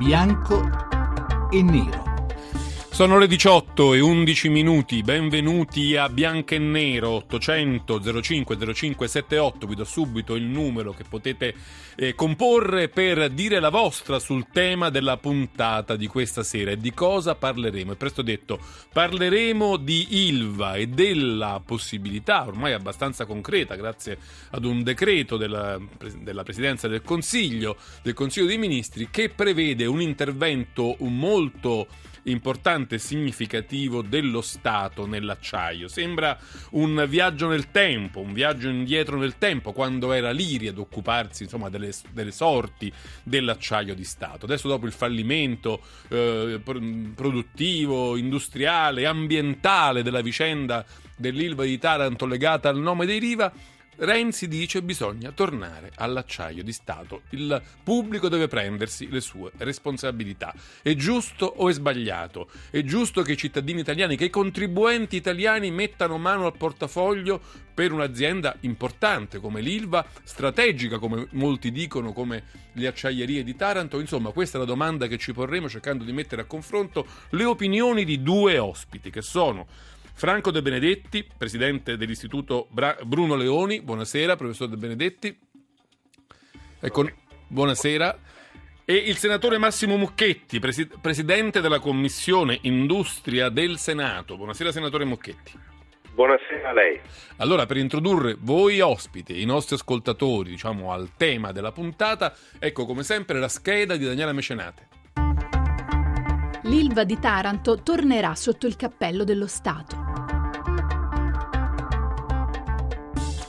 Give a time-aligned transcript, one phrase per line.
[0.00, 0.62] bianco
[1.52, 2.09] e nero.
[2.92, 9.66] Sono le 18 e 11 minuti, benvenuti a Bianco e Nero 800 05 05 78,
[9.66, 11.54] vi do subito il numero che potete
[11.96, 16.72] eh, comporre per dire la vostra sul tema della puntata di questa sera.
[16.72, 17.92] E di cosa parleremo.
[17.92, 18.58] È presto detto,
[18.92, 24.18] parleremo di Ilva e della possibilità, ormai abbastanza concreta grazie
[24.50, 25.80] ad un decreto della,
[26.18, 31.86] della Presidenza del Consiglio, del Consiglio dei Ministri, che prevede un intervento molto
[32.24, 35.88] importante e significativo dello Stato nell'acciaio.
[35.88, 36.38] Sembra
[36.70, 41.68] un viaggio nel tempo, un viaggio indietro nel tempo, quando era l'IRI ad occuparsi insomma,
[41.68, 44.44] delle, delle sorti dell'acciaio di Stato.
[44.44, 46.60] Adesso dopo il fallimento eh,
[47.14, 50.84] produttivo, industriale, ambientale della vicenda
[51.16, 53.52] dell'Ilva di Taranto legata al nome dei Riva,
[54.02, 57.22] Renzi dice bisogna tornare all'acciaio di Stato.
[57.30, 60.54] Il pubblico deve prendersi le sue responsabilità.
[60.80, 62.48] È giusto o è sbagliato?
[62.70, 67.42] È giusto che i cittadini italiani, che i contribuenti italiani mettano mano al portafoglio
[67.74, 74.00] per un'azienda importante come l'Ilva, strategica come molti dicono, come le acciaierie di Taranto?
[74.00, 78.06] Insomma, questa è la domanda che ci porremo cercando di mettere a confronto le opinioni
[78.06, 79.66] di due ospiti che sono
[80.20, 83.80] Franco De Benedetti, presidente dell'Istituto Bra- Bruno Leoni.
[83.80, 85.34] Buonasera, professor De Benedetti.
[86.78, 87.10] Ecco,
[87.48, 88.18] buonasera.
[88.84, 94.36] E il senatore Massimo Mucchetti, presi- presidente della Commissione Industria del Senato.
[94.36, 95.58] Buonasera, senatore Mucchetti.
[96.12, 97.00] Buonasera a lei.
[97.38, 103.04] Allora, per introdurre voi ospiti, i nostri ascoltatori, diciamo, al tema della puntata, ecco come
[103.04, 104.88] sempre la scheda di Daniela Mecenate.
[106.64, 110.09] L'Ilva di Taranto tornerà sotto il cappello dello Stato.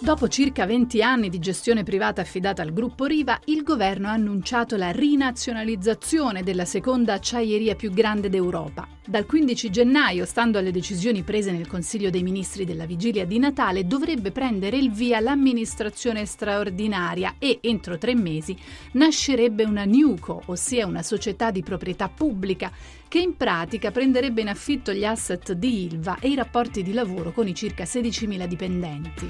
[0.04, 4.76] Dopo circa 20 anni di gestione privata affidata al gruppo Riva, il governo ha annunciato
[4.76, 8.88] la rinazionalizzazione della seconda acciaieria più grande d'Europa.
[9.06, 13.86] Dal 15 gennaio, stando alle decisioni prese nel Consiglio dei Ministri della vigilia di Natale,
[13.86, 18.58] dovrebbe prendere il via l'amministrazione straordinaria e, entro tre mesi,
[18.94, 22.72] nascerebbe una NUCO, ossia una società di proprietà pubblica,
[23.12, 27.34] che in pratica prenderebbe in affitto gli asset di Ilva e i rapporti di lavoro
[27.34, 29.30] con i circa 16.000 dipendenti.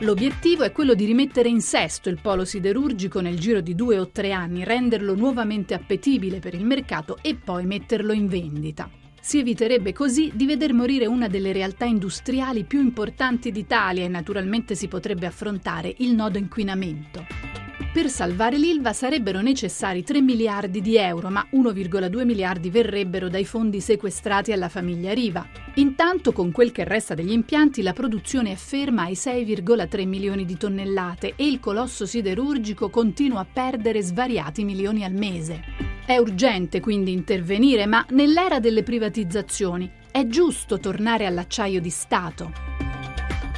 [0.00, 4.10] L'obiettivo è quello di rimettere in sesto il polo siderurgico nel giro di due o
[4.10, 8.90] tre anni, renderlo nuovamente appetibile per il mercato e poi metterlo in vendita.
[9.18, 14.74] Si eviterebbe così di veder morire una delle realtà industriali più importanti d'Italia e naturalmente
[14.74, 17.63] si potrebbe affrontare il nodo inquinamento.
[17.94, 23.80] Per salvare l'Ilva sarebbero necessari 3 miliardi di euro, ma 1,2 miliardi verrebbero dai fondi
[23.80, 25.46] sequestrati alla famiglia Riva.
[25.74, 30.56] Intanto, con quel che resta degli impianti, la produzione è ferma ai 6,3 milioni di
[30.56, 35.62] tonnellate e il colosso siderurgico continua a perdere svariati milioni al mese.
[36.04, 42.83] È urgente quindi intervenire, ma nell'era delle privatizzazioni è giusto tornare all'acciaio di Stato.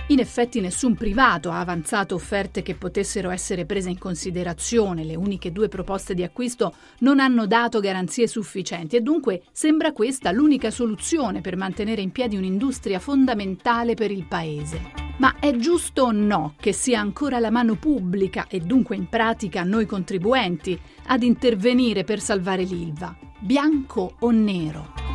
[0.09, 5.51] In effetti nessun privato ha avanzato offerte che potessero essere prese in considerazione, le uniche
[5.51, 11.41] due proposte di acquisto non hanno dato garanzie sufficienti e dunque sembra questa l'unica soluzione
[11.41, 14.93] per mantenere in piedi un'industria fondamentale per il Paese.
[15.19, 19.65] Ma è giusto o no che sia ancora la mano pubblica e dunque in pratica
[19.65, 23.17] noi contribuenti ad intervenire per salvare l'Ilva?
[23.41, 25.06] Bianco o nero?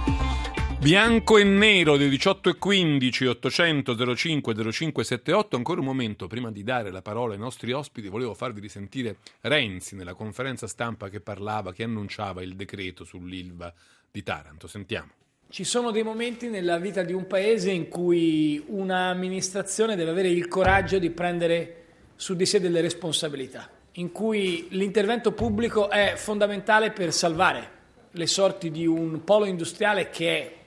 [0.81, 6.63] Bianco e nero dei 18 e 15 800 05 0578 ancora un momento prima di
[6.63, 11.71] dare la parola ai nostri ospiti volevo farvi risentire Renzi nella conferenza stampa che parlava
[11.71, 13.71] che annunciava il decreto sull'Ilva
[14.09, 14.65] di Taranto.
[14.65, 15.11] Sentiamo.
[15.49, 20.47] Ci sono dei momenti nella vita di un paese in cui un'amministrazione deve avere il
[20.47, 21.75] coraggio di prendere
[22.15, 27.69] su di sé delle responsabilità, in cui l'intervento pubblico è fondamentale per salvare
[28.13, 30.59] le sorti di un polo industriale che è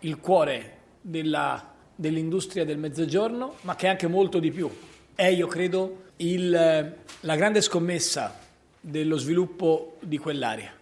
[0.00, 4.70] il cuore della, dell'industria del mezzogiorno, ma che è anche molto di più.
[5.14, 8.38] È, io credo, il, la grande scommessa
[8.80, 10.72] dello sviluppo di quell'area.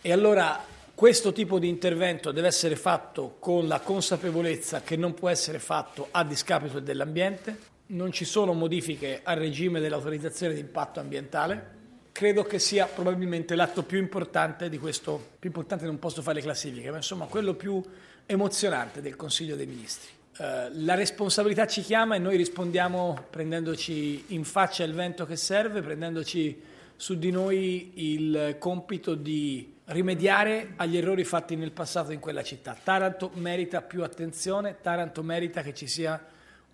[0.00, 0.62] E allora
[0.94, 6.08] questo tipo di intervento deve essere fatto con la consapevolezza che non può essere fatto
[6.10, 11.74] a discapito dell'ambiente, non ci sono modifiche al regime dell'autorizzazione di impatto ambientale.
[12.16, 16.42] Credo che sia probabilmente l'atto più importante di questo, più importante non posso fare le
[16.44, 17.78] classifiche, ma insomma quello più
[18.24, 20.08] emozionante del Consiglio dei Ministri.
[20.38, 25.82] Uh, la responsabilità ci chiama e noi rispondiamo prendendoci in faccia il vento che serve,
[25.82, 26.58] prendendoci
[26.96, 32.74] su di noi il compito di rimediare agli errori fatti nel passato in quella città.
[32.82, 36.18] Taranto merita più attenzione, Taranto merita che ci sia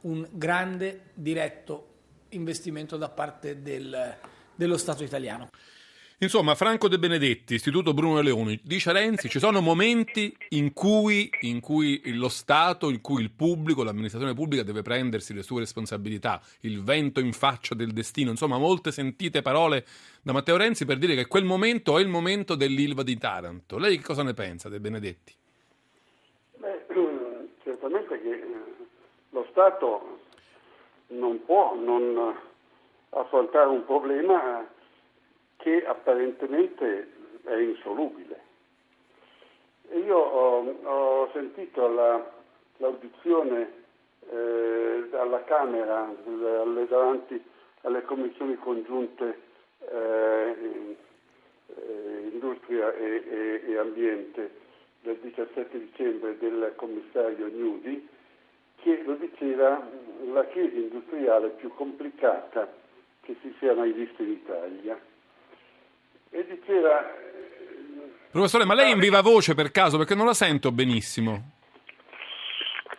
[0.02, 1.88] un grande diretto
[2.28, 4.16] investimento da parte del,
[4.62, 5.50] dello Stato italiano.
[6.22, 11.58] Insomma, Franco De Benedetti, Istituto Bruno Leoni, dice Renzi, ci sono momenti in cui, in
[11.58, 16.80] cui, lo Stato, in cui il pubblico, l'amministrazione pubblica deve prendersi le sue responsabilità, il
[16.84, 19.84] vento in faccia del destino, insomma molte sentite parole
[20.22, 23.76] da Matteo Renzi per dire che quel momento è il momento dell'Ilva di Taranto.
[23.76, 25.34] Lei che cosa ne pensa De Benedetti?
[26.58, 26.86] Beh,
[27.64, 28.44] certamente che
[29.30, 30.20] lo Stato
[31.08, 32.36] non può non
[33.14, 34.66] affrontare un problema
[35.56, 37.12] che apparentemente
[37.44, 38.40] è insolubile.
[39.94, 42.24] Io ho, ho sentito la,
[42.78, 43.80] l'audizione
[44.30, 47.42] eh, alla Camera alle, davanti
[47.82, 49.40] alle commissioni congiunte
[49.90, 50.96] eh,
[51.66, 54.60] eh, Industria e, e, e, Ambiente
[55.00, 58.08] del 17 dicembre del commissario Gnudi
[58.76, 59.86] che lo diceva
[60.32, 62.80] la crisi industriale più complicata
[63.22, 64.98] che si sia mai vista in Italia
[66.30, 67.10] e diceva...
[68.30, 69.98] Professore, ma lei è in viva voce per caso?
[69.98, 71.50] Perché non la sento benissimo.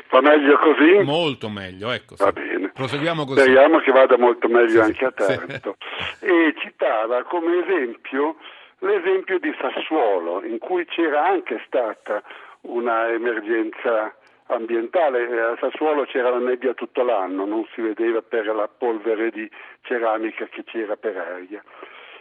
[0.10, 1.04] Va meglio così?
[1.04, 2.16] Molto meglio, ecco.
[2.18, 2.70] Va bene.
[2.70, 3.40] Proseguiamo così.
[3.42, 5.78] Speriamo che vada molto meglio sì, anche a Taranto.
[6.20, 6.26] Sì.
[6.26, 8.38] E citava come esempio
[8.80, 12.22] l'esempio di Sassuolo, in cui c'era anche stata
[12.62, 14.16] una emergenza
[14.48, 15.42] ambientale.
[15.42, 19.50] A Sassuolo c'era la nebbia tutto l'anno, non si vedeva per la polvere di
[19.82, 21.64] ceramica che c'era per aria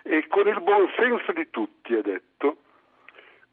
[0.03, 2.57] e con il buon senso di tutti, ha detto,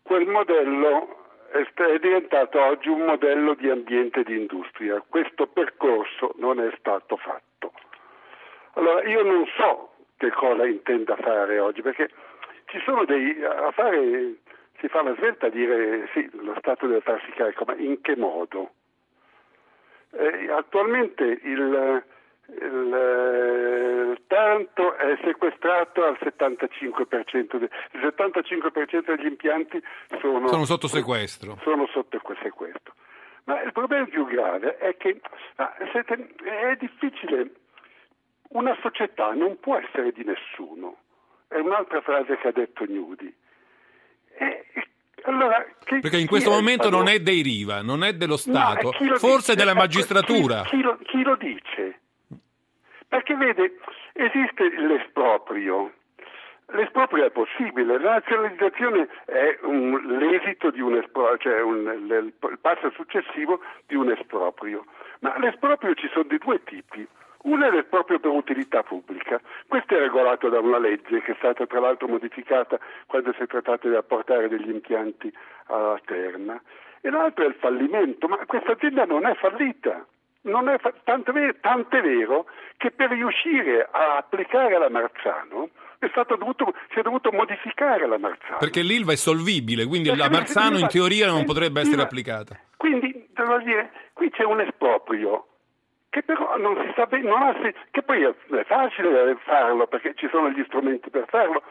[0.01, 1.17] quel modello
[1.51, 5.03] è diventato oggi un modello di ambiente e di industria.
[5.07, 7.73] Questo percorso non è stato fatto.
[8.73, 12.09] Allora io non so che cosa intenda fare oggi, perché
[12.65, 14.35] ci sono dei a fare
[14.79, 18.15] si fa la svelta a dire sì, lo Stato deve farsi carico, ma in che
[18.15, 18.71] modo?
[20.11, 22.03] Eh, attualmente il,
[22.47, 29.81] il Taranto è sequestrato al 75%, il 75% degli impianti
[30.19, 31.57] sono, sono sotto sequestro.
[31.61, 32.93] Sono sotto sequestro.
[33.45, 35.19] Ma il problema più grave è che
[35.55, 37.51] è difficile,
[38.49, 40.97] una società non può essere di nessuno,
[41.47, 43.35] è un'altra frase che ha detto Gnudi.
[44.39, 44.65] E,
[45.23, 49.15] allora, chi, Perché in questo momento non è dei Riva, non è dello Stato, no,
[49.17, 49.55] forse dice?
[49.55, 50.61] della magistratura.
[50.63, 51.99] Chi, chi, lo, chi lo dice?
[53.07, 53.77] Perché vede,
[54.13, 55.91] esiste l'esproprio.
[56.71, 62.91] L'esproprio è possibile, la nazionalizzazione è un, l'esito di un esproprio, cioè un, il passo
[62.91, 64.85] successivo di un esproprio.
[65.21, 67.07] Ma l'esproprio ci sono di due tipi.
[67.43, 71.65] Uno è l'esproprio per utilità pubblica, questo è regolato da una legge che è stata
[71.65, 75.31] tra l'altro modificata quando si è trattato di apportare degli impianti
[75.67, 76.61] alla terna,
[77.01, 80.05] e l'altro è il fallimento, ma questa azienda non è fallita,
[80.41, 82.45] non è fa- tanto vero, tant'è vero
[82.77, 85.69] che per riuscire a applicare la Marzano
[85.99, 88.57] è dovuto, si è dovuto modificare la Marzano.
[88.57, 92.57] Perché l'ILVA è solvibile, quindi Perché la Marzano in teoria non potrebbe essere applicata.
[92.77, 95.45] Quindi, devo dire, qui c'è un esproprio
[96.09, 97.53] che però non si sa bene, ha,
[97.91, 98.33] che poi è
[98.65, 101.61] facile farlo perché ci sono gli strumenti per farlo,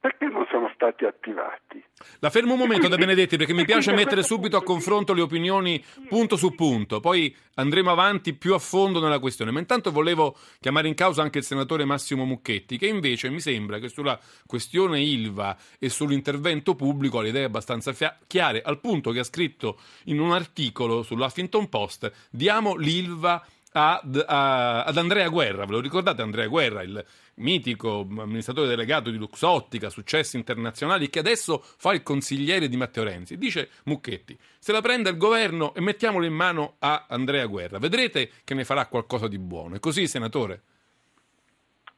[0.00, 1.84] perché non sono stati attivati?
[2.20, 5.84] La fermo un momento, De Benedetti, perché mi piace mettere subito a confronto le opinioni
[6.08, 9.50] punto su punto, poi andremo avanti più a fondo nella questione.
[9.50, 13.78] Ma intanto volevo chiamare in causa anche il senatore Massimo Mucchetti, che invece mi sembra
[13.78, 17.92] che sulla questione Ilva e sull'intervento pubblico ha le idee abbastanza
[18.28, 23.44] chiare, al punto che ha scritto in un articolo sull'Huffington Post: diamo l'Ilva
[23.78, 25.64] ad, a, ad Andrea Guerra.
[25.64, 27.04] Ve lo ricordate Andrea Guerra, il
[27.36, 33.38] mitico amministratore delegato di Luxottica, successi internazionali, che adesso fa il consigliere di Matteo Renzi.
[33.38, 38.30] Dice Mucchetti, se la prende il governo e mettiamolo in mano a Andrea Guerra, vedrete
[38.44, 39.76] che ne farà qualcosa di buono.
[39.76, 40.62] È così, senatore?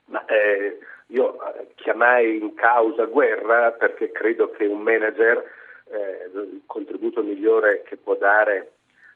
[0.06, 5.42] Ma, eh, io eh, chiamai in causa Guerra perché credo che un manager,
[5.90, 8.72] eh, il contributo migliore che può dare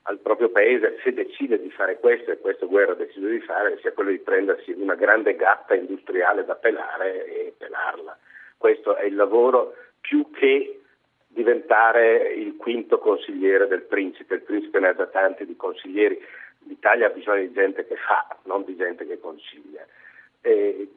[0.06, 3.78] al proprio paese se decide di fare questo e questo Guerra ha deciso di fare
[3.80, 8.18] sia quello di prendersi una grande gatta industriale da pelare e pelarla.
[8.58, 10.80] Questo è il lavoro più che
[11.28, 14.34] diventare il quinto consigliere del principe.
[14.34, 16.20] Il principe ne ha già tanti di consiglieri.
[16.66, 19.87] L'Italia ha bisogno di gente che fa, non di gente che consiglia.
[20.42, 20.88] E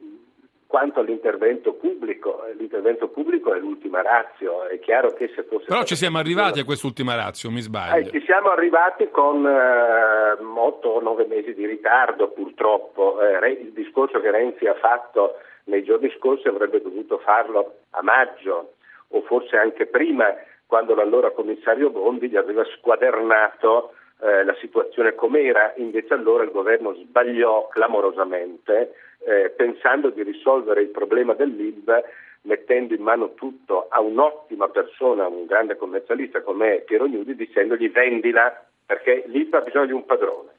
[0.68, 5.64] quanto all'intervento pubblico, l'intervento pubblico è l'ultima razio, è chiaro che se fosse...
[5.64, 8.08] Però ci siamo arrivati a quest'ultima razio, mi sbaglio.
[8.08, 13.72] Eh, ci siamo arrivati con eh, 8 o 9 mesi di ritardo purtroppo, eh, il
[13.72, 18.74] discorso che Renzi ha fatto nei giorni scorsi avrebbe dovuto farlo a maggio
[19.08, 20.34] o forse anche prima
[20.66, 26.94] quando l'allora commissario Bondi gli aveva squadernato eh, la situazione com'era, invece allora il governo
[26.94, 28.94] sbagliò clamorosamente
[29.24, 32.02] eh, pensando di risolvere il problema dell'ILV
[32.42, 38.64] mettendo in mano tutto a un'ottima persona, un grande commercialista come Piero Gnudi, dicendogli vendila
[38.86, 40.50] perché l'ILV ha bisogno di un padrone.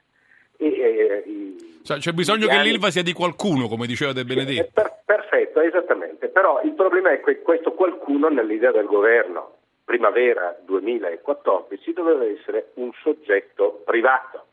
[0.57, 4.69] E, eh, cioè, c'è bisogno che l'ILVA sia di qualcuno, come diceva De Benedetti.
[4.73, 6.27] Per, perfetto, esattamente.
[6.27, 9.58] Però il problema è che questo qualcuno nell'idea del governo
[9.89, 14.45] primavera 2014 doveva essere un soggetto privato.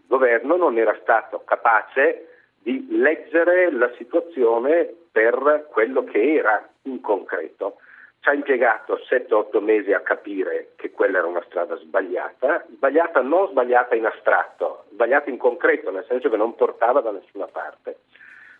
[0.00, 2.26] Il governo non era stato capace
[2.58, 7.78] di leggere la situazione per quello che era in concreto.
[8.20, 13.48] Ci ha impiegato 7-8 mesi a capire che quella era una strada sbagliata, sbagliata non
[13.48, 18.00] sbagliata in astratto, sbagliata in concreto, nel senso che non portava da nessuna parte.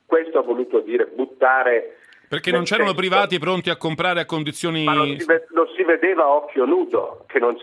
[0.07, 1.99] Questo ha voluto dire buttare
[2.31, 4.85] perché non c'erano senso, privati pronti a comprare a condizioni...
[4.85, 7.59] Ma lo si, lo si vedeva a occhio nudo, che non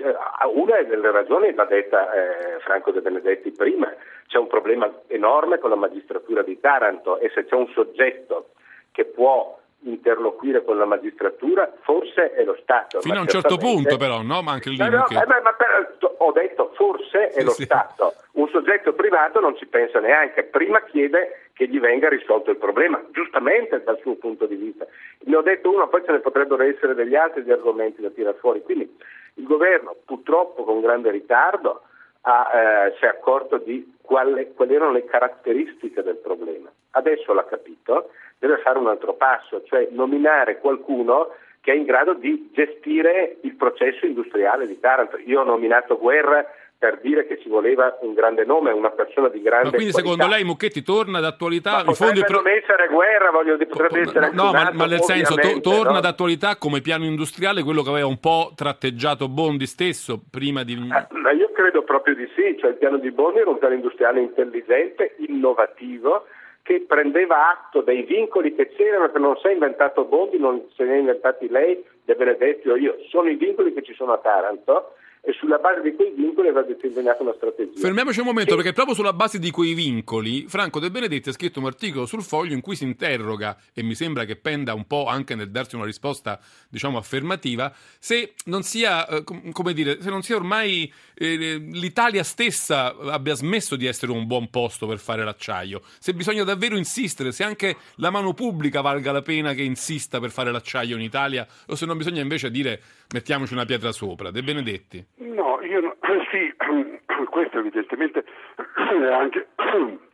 [0.56, 3.88] una delle ragioni l'ha detta eh, Franco De Benedetti prima,
[4.28, 8.50] c'è un problema enorme con la magistratura di Taranto e se c'è un soggetto
[8.92, 13.00] che può interloquire con la magistratura, forse è lo Stato.
[13.00, 14.42] Fino a un certo punto però, no?
[14.42, 14.76] Ma anche lì...
[14.76, 15.16] No, no, che...
[15.16, 17.64] eh, ma, ma per, ho detto forse è sì, lo sì.
[17.64, 18.16] Stato.
[18.34, 23.04] Un soggetto privato non ci pensa neanche, prima chiede che gli venga risolto il problema,
[23.12, 24.86] giustamente dal suo punto di vista.
[25.26, 28.38] Ne ho detto uno, poi ce ne potrebbero essere degli altri di argomenti da tirare
[28.38, 28.62] fuori.
[28.62, 28.96] Quindi
[29.34, 31.82] il governo, purtroppo con grande ritardo,
[32.22, 36.70] ha, eh, si è accorto di quali, quali erano le caratteristiche del problema.
[36.92, 41.30] Adesso l'ha capito, deve fare un altro passo, cioè nominare qualcuno
[41.62, 45.18] che è in grado di gestire il processo industriale di Taranto.
[45.26, 46.46] Io ho nominato Guerra
[46.80, 50.12] per dire che ci voleva un grande nome, una persona di grande ma quindi qualità.
[50.14, 51.84] secondo lei Mucchetti torna d'attualità?
[51.84, 52.42] Ma potrebbe pro...
[52.42, 56.00] non essere guerra, voglio dire, potrebbe essere No, ma, ma, nel senso, to- torna no?
[56.02, 60.74] d'attualità come piano industriale quello che aveva un po' tratteggiato Bondi stesso prima di...
[60.74, 63.74] Eh, ma io credo proprio di sì, cioè il piano di Bondi era un piano
[63.74, 66.26] industriale intelligente, innovativo,
[66.62, 70.84] che prendeva atto dei vincoli che c'erano, che non si è inventato Bondi, non se
[70.84, 74.18] ne ha inventati lei, De Benedetti o io, sono i vincoli che ci sono a
[74.20, 77.80] Taranto e sulla base di quei vincoli va determinata una strategia.
[77.80, 78.56] Fermiamoci un momento, e...
[78.56, 82.24] perché proprio sulla base di quei vincoli, Franco De Benedetti ha scritto un articolo sul
[82.24, 85.76] foglio in cui si interroga, e mi sembra che penda un po' anche nel darsi
[85.76, 91.58] una risposta, diciamo, affermativa, se non sia, eh, come dire, se non sia ormai eh,
[91.58, 96.78] l'Italia stessa abbia smesso di essere un buon posto per fare l'acciaio, se bisogna davvero
[96.78, 101.02] insistere, se anche la mano pubblica valga la pena che insista per fare l'acciaio in
[101.02, 102.82] Italia, o se non bisogna invece dire
[103.14, 104.32] mettiamoci una pietra sopra.
[104.32, 105.06] De Benedetti.
[105.18, 105.96] No, io no,
[106.32, 106.54] sì,
[107.30, 108.24] questo evidentemente
[108.56, 109.48] è anche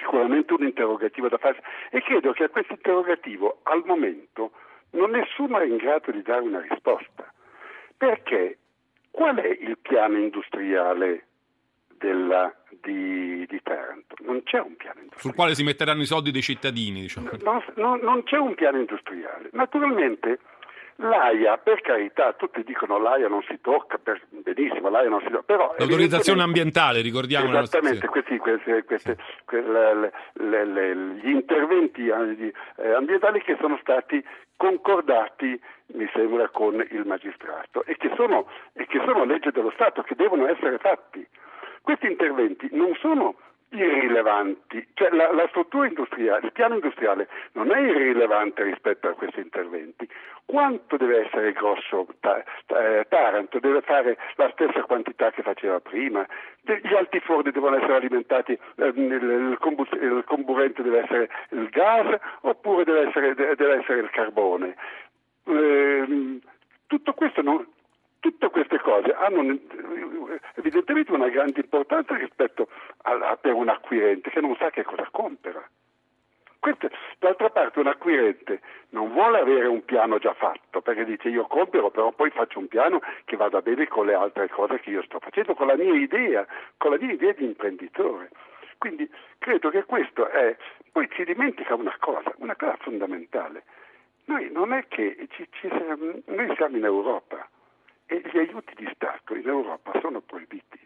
[0.00, 4.52] sicuramente un interrogativo da fare e credo che a questo interrogativo al momento
[4.90, 7.32] non nessuno è in grado di dare una risposta.
[7.96, 8.58] Perché
[9.10, 11.26] qual è il piano industriale
[11.98, 12.52] della,
[12.82, 14.16] di, di, Taranto?
[14.20, 15.20] Non c'è un piano industriale.
[15.20, 17.30] Sul quale si metteranno i soldi dei cittadini, diciamo.
[17.42, 19.50] No, no, non c'è un piano industriale.
[19.52, 20.38] Naturalmente
[20.96, 25.42] L'AIA, per carità, tutti dicono l'AIA non si tocca, per, benissimo, l'AIA non si tocca,
[25.42, 25.74] però...
[25.76, 27.48] L'autorizzazione ambientale, ricordiamo.
[27.48, 29.12] Esattamente, questi, questi, questi,
[29.48, 29.56] sì.
[29.60, 34.24] le, le, le, gli interventi eh, ambientali che sono stati
[34.56, 35.60] concordati,
[35.94, 40.14] mi sembra, con il magistrato e che sono, e che sono legge dello Stato, che
[40.14, 41.26] devono essere fatti.
[41.82, 43.34] Questi interventi non sono
[43.74, 49.40] irrilevanti, cioè la, la, struttura industriale, il piano industriale non è irrilevante rispetto a questi
[49.40, 50.08] interventi.
[50.44, 53.58] Quanto deve essere grosso eh, Taranto?
[53.58, 56.26] Deve fare la stessa quantità che faceva prima,
[56.62, 59.56] gli altiforni devono essere alimentati, eh, il,
[60.26, 64.76] comburente deve essere il gas oppure deve essere, deve essere il carbone.
[65.46, 66.38] Eh,
[66.86, 67.66] tutto questo non,
[68.24, 69.58] tutte queste cose hanno
[70.54, 72.68] evidentemente una grande importanza rispetto
[73.02, 75.62] a, per un acquirente che non sa che cosa compra.
[76.58, 76.88] Questo,
[77.18, 81.90] d'altra parte un acquirente non vuole avere un piano già fatto, perché dice io compro,
[81.90, 85.18] però poi faccio un piano che vada bene con le altre cose che io sto
[85.18, 86.46] facendo, con la mia idea,
[86.78, 88.30] con la mia idea di imprenditore.
[88.78, 90.56] Quindi credo che questo è,
[90.92, 93.64] poi si dimentica una cosa, una cosa fondamentale.
[94.24, 97.46] Noi non è che ci, ci, noi siamo in Europa,
[98.06, 100.80] e gli aiuti di Stato in Europa sono proibiti.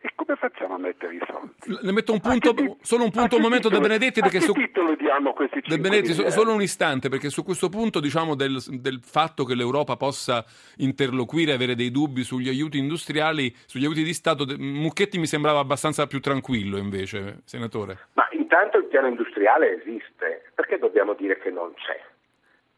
[0.00, 1.84] E come facciamo a mettere i soldi?
[1.84, 4.52] Ne metto un punto, ti, solo un punto un momento titolo, De Benedetti perché su
[4.52, 8.62] titolo diamo questi De Benedetti, so, solo un istante perché su questo punto diciamo del,
[8.80, 10.44] del, fatto che l'Europa possa
[10.76, 16.06] interloquire avere dei dubbi sugli aiuti industriali, sugli aiuti di Stato, Mucchetti mi sembrava abbastanza
[16.06, 17.98] più tranquillo invece, senatore.
[18.12, 22.00] Ma intanto il piano industriale esiste, perché dobbiamo dire che non c'è?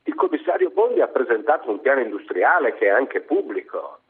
[0.08, 4.00] Il commissario Bondi ha presentato un piano industriale che è anche pubblico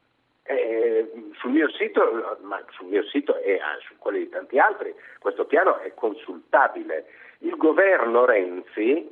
[0.51, 1.05] Eh,
[1.37, 2.39] sul mio sito,
[2.71, 7.05] sul mio sito e su quelli di tanti altri, questo piano è consultabile.
[7.41, 9.07] Il governo Renzi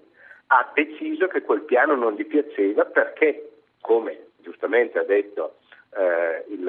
[0.46, 3.50] ha deciso che quel piano non gli piaceva perché,
[3.82, 5.56] come giustamente ha detto
[5.94, 6.66] eh, il,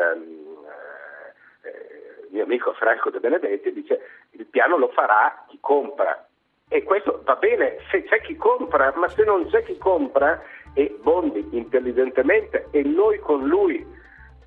[1.62, 6.26] eh, mio amico Franco De Benedetti, dice il piano lo farà chi compra.
[6.69, 10.41] E questo va bene se c'è chi compra, ma se non c'è chi compra
[10.74, 13.86] e Bondi intelligentemente e noi con lui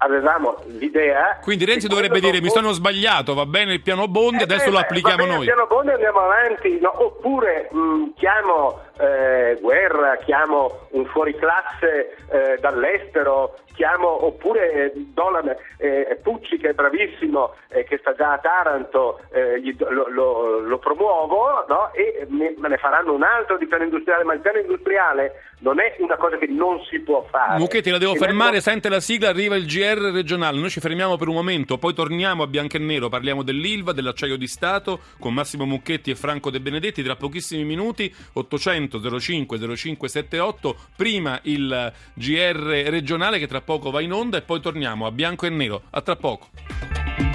[0.02, 1.38] avevamo l'idea.
[1.42, 4.70] Quindi Renzi dovrebbe dire: Mi sono sbagliato, va bene il piano Bondi, eh, adesso eh,
[4.70, 5.38] lo applichiamo noi.
[5.40, 6.92] Il piano Bondi andiamo avanti, no?
[7.02, 16.18] oppure mh, chiamo eh, guerra, chiamo un fuoriclasse eh, dall'estero, chiamo, oppure eh, Dolan, eh,
[16.22, 19.20] Pucci che è bravissimo, eh, che sta già a Taranto,
[19.60, 21.92] gli, lo, lo, lo, promuovo no?
[21.92, 25.80] e me, me, ne faranno un altro di piano industriale, ma il piano industriale non
[25.80, 27.58] è una cosa che non si può fare.
[27.58, 28.62] Mucchetti, la devo fermare, metto...
[28.62, 32.42] sente la sigla, arriva il GR regionale, noi ci fermiamo per un momento, poi torniamo
[32.42, 36.60] a bianco e nero, parliamo dell'ILVA, dell'acciaio di Stato, con Massimo Mucchetti e Franco De
[36.60, 44.00] Benedetti, tra pochissimi minuti, 800 05 0578, prima il GR regionale che tra poco va
[44.00, 45.82] in onda e poi torniamo a bianco e nero.
[45.90, 47.29] A tra poco.